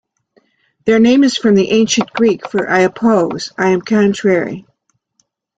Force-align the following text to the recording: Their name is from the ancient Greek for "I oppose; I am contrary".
Their 0.85 0.97
name 0.99 1.23
is 1.23 1.37
from 1.37 1.53
the 1.53 1.69
ancient 1.69 2.11
Greek 2.11 2.49
for 2.49 2.67
"I 2.67 2.79
oppose; 2.79 3.53
I 3.55 3.67
am 3.69 3.83
contrary". 3.83 4.65